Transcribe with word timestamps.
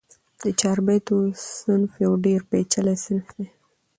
د 0.41 0.43
چاربیتو 0.59 1.17
صنف 1.57 1.91
یو 2.05 2.13
ډېر 2.25 2.39
پېچلی 2.49 2.95
صنف 3.03 3.27
دئ. 3.35 3.47